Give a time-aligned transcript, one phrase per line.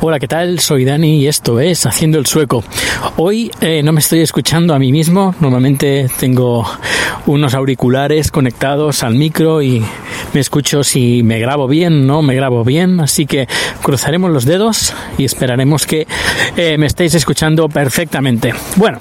[0.00, 0.60] Hola, ¿qué tal?
[0.60, 2.62] Soy Dani y esto es Haciendo el Sueco.
[3.16, 6.64] Hoy eh, no me estoy escuchando a mí mismo, normalmente tengo
[7.26, 9.84] unos auriculares conectados al micro y
[10.32, 13.48] me escucho si me grabo bien, no me grabo bien, así que
[13.82, 16.06] cruzaremos los dedos y esperaremos que
[16.56, 18.54] eh, me estéis escuchando perfectamente.
[18.76, 19.00] Bueno,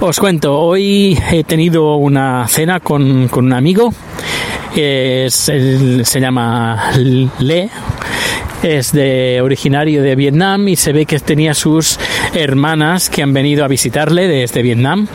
[0.00, 3.94] os cuento, hoy he tenido una cena con, con un amigo,
[4.74, 6.92] se llama
[7.38, 7.70] Le,
[8.62, 11.98] es de originario de Vietnam y se ve que tenía sus
[12.34, 15.06] hermanas que han venido a visitarle desde Vietnam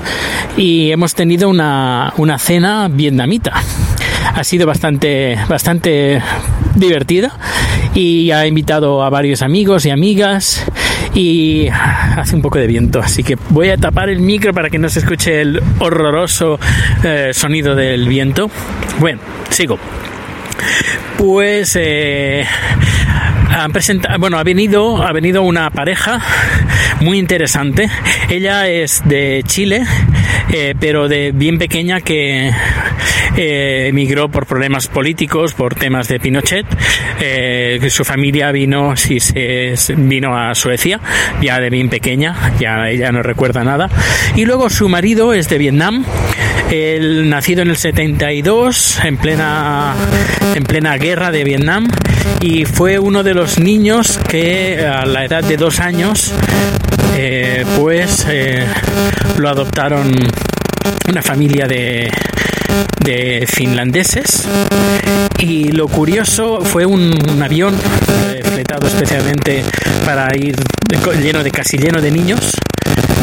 [0.58, 3.54] y hemos tenido una, una cena vietnamita.
[4.36, 6.22] Ha sido bastante, bastante
[6.76, 7.38] divertida
[7.94, 10.66] y ha invitado a varios amigos y amigas
[11.14, 14.80] y hace un poco de viento, así que voy a tapar el micro para que
[14.80, 16.60] no se escuche el horroroso
[17.04, 18.50] eh, sonido del viento.
[19.00, 19.78] Bueno, sigo.
[21.18, 22.46] Pues eh,
[23.54, 26.20] han presentado, bueno, ha venido, ha venido una pareja
[27.02, 27.90] muy interesante.
[28.30, 29.84] Ella es de Chile,
[30.52, 32.52] eh, pero de bien pequeña que
[33.38, 36.66] eh, emigró por problemas políticos, por temas de Pinochet.
[37.20, 41.00] Eh, su familia vino, se, se- vino a Suecia,
[41.42, 43.90] ya de bien pequeña, ya ella no recuerda nada.
[44.36, 46.06] Y luego su marido es de Vietnam,
[46.74, 49.96] él nacido en el 72, en plena,
[50.56, 51.88] en plena guerra de Vietnam,
[52.42, 56.34] y fue uno de los niños que a la edad de dos años,
[57.16, 58.66] eh, pues eh,
[59.38, 60.14] lo adoptaron
[61.10, 62.12] una familia de,
[63.04, 64.48] de finlandeses.
[65.40, 67.76] Y lo curioso fue un, un avión
[68.30, 69.64] eh, fletado especialmente
[70.06, 70.56] para ir
[71.22, 72.54] lleno de casi lleno de niños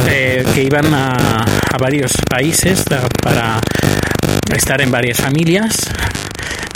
[0.08, 2.84] eh, que iban a, a varios países
[3.22, 3.60] para
[4.54, 5.90] estar en varias familias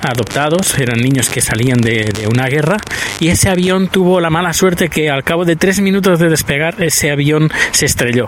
[0.03, 2.77] adoptados, eran niños que salían de, de una guerra.
[3.21, 6.83] Y ese avión tuvo la mala suerte que al cabo de tres minutos de despegar
[6.83, 8.27] ese avión se estrelló.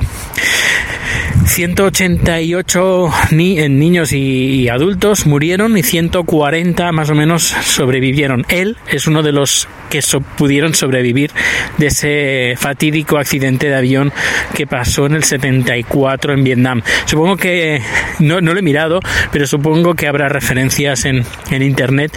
[1.47, 8.45] 188 ni- eh, niños y, y adultos murieron y 140 más o menos sobrevivieron.
[8.49, 11.31] Él es uno de los que so- pudieron sobrevivir
[11.79, 14.13] de ese fatídico accidente de avión
[14.55, 16.83] que pasó en el 74 en Vietnam.
[17.05, 17.81] Supongo que,
[18.19, 19.01] no, no lo he mirado,
[19.33, 22.17] pero supongo que habrá referencias en, en internet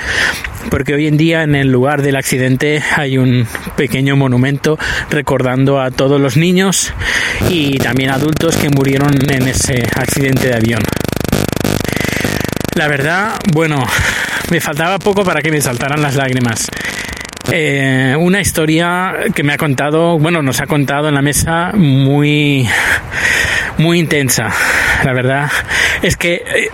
[0.69, 3.47] porque hoy en día en el lugar del accidente hay un
[3.77, 4.77] pequeño monumento
[5.09, 6.93] recordando a todos los niños
[7.49, 10.81] y también adultos que murieron en ese accidente de avión.
[12.75, 13.83] La verdad, bueno,
[14.51, 16.69] me faltaba poco para que me saltaran las lágrimas.
[17.51, 22.67] Eh, una historia que me ha contado, bueno, nos ha contado en la mesa muy,
[23.77, 24.49] muy intensa.
[25.03, 25.49] La verdad
[26.03, 26.69] es que eh,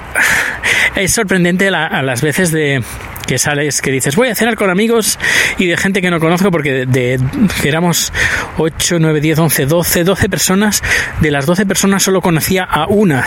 [0.96, 2.84] es sorprendente la- a las veces de
[3.28, 5.18] que sales, que dices, voy a cenar con amigos
[5.58, 7.20] y de gente que no conozco, porque de, de-
[7.64, 8.12] éramos
[8.58, 10.84] 8, 9, 10, 11, 12, 12 personas,
[11.22, 13.26] de las 12 personas solo conocía a una.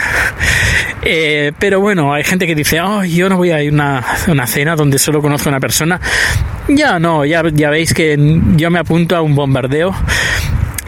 [1.02, 4.04] Eh, pero bueno, hay gente que dice, oh, yo no voy a ir a una,
[4.28, 6.00] una cena donde solo conozco a una persona.
[6.68, 8.16] Ya no, ya, ya veis que
[8.56, 9.94] yo me apunto a un bombardeo.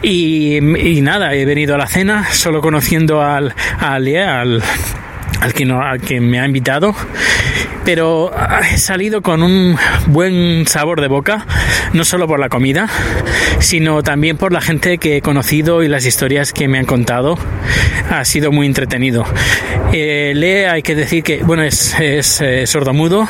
[0.03, 4.63] Y, y nada, he venido a la cena solo conociendo al, al, al,
[5.41, 6.95] al que, no, al que me ha invitado,
[7.83, 11.45] pero ah, he salido con un buen sabor de boca.
[11.93, 12.87] no solo por la comida,
[13.61, 17.37] sino también por la gente que he conocido y las historias que me han contado.
[18.09, 19.25] Ha sido muy entretenido.
[19.93, 23.27] Eh, lee, hay que decir que, bueno, es, es eh, sordomudo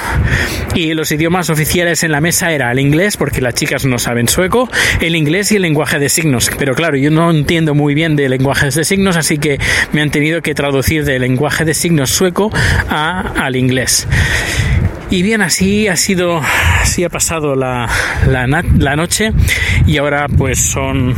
[0.73, 4.27] y los idiomas oficiales en la mesa era el inglés, porque las chicas no saben
[4.27, 4.69] sueco,
[5.01, 6.49] el inglés y el lenguaje de signos.
[6.57, 9.59] Pero claro, yo no entiendo muy bien de lenguajes de signos, así que
[9.91, 12.51] me han tenido que traducir del lenguaje de signos sueco
[12.89, 14.07] a, al inglés.
[15.11, 16.41] Y bien, así ha sido,
[16.81, 17.89] así ha pasado la,
[18.25, 19.33] la, noche
[19.85, 21.13] y ahora pues son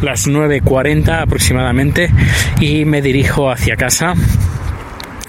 [0.00, 2.10] las 9.40 aproximadamente
[2.60, 4.14] y me dirijo hacia casa.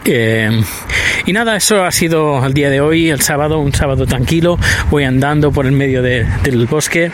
[0.06, 0.50] Eh,
[1.26, 4.58] y nada, eso ha sido el día de hoy, el sábado, un sábado tranquilo.
[4.90, 7.12] Voy andando por el medio de, del bosque.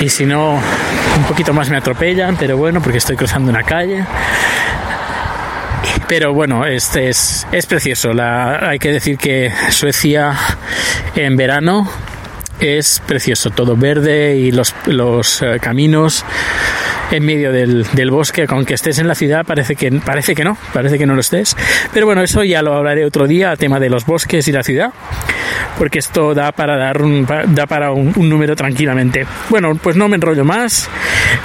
[0.00, 4.06] Y si no, un poquito más me atropellan, pero bueno, porque estoy cruzando una calle.
[6.14, 8.12] Pero bueno, este es, es precioso.
[8.12, 10.36] La, hay que decir que Suecia
[11.16, 11.90] en verano
[12.60, 16.22] es precioso, todo verde y los, los eh, caminos
[17.12, 20.56] en medio del, del, bosque, aunque estés en la ciudad, parece que, parece que no,
[20.72, 21.56] parece que no lo estés.
[21.92, 24.92] Pero bueno, eso ya lo hablaré otro día, tema de los bosques y la ciudad,
[25.78, 29.26] porque esto da para dar un, da para un número tranquilamente.
[29.50, 30.88] Bueno, pues no me enrollo más.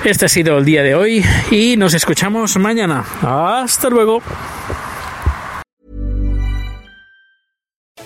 [0.03, 3.03] Este ha sido el día de hoy y nos escuchamos mañana.
[3.21, 4.21] Hasta luego.